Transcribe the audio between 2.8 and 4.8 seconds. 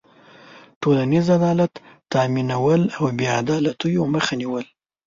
او بېعدالتيو مخه نېول.